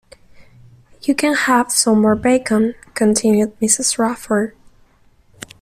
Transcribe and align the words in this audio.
“You 1.03 1.13
can 1.13 1.35
have 1.35 1.71
some 1.71 2.01
more 2.01 2.15
bacon,” 2.15 2.73
continued 2.95 3.59
Mrs. 3.59 3.99
Radford. 3.99 4.55